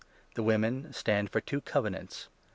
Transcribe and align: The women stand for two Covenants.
The 0.33 0.41
women 0.41 0.91
stand 0.93 1.29
for 1.29 1.41
two 1.41 1.61
Covenants. 1.61 2.27